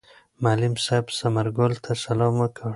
[0.43, 2.69] معلم صاحب ثمر ګل ته سلام وکړ.